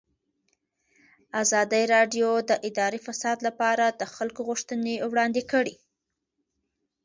[1.41, 5.75] ازادي راډیو د اداري فساد لپاره د خلکو غوښتنې وړاندې کړي.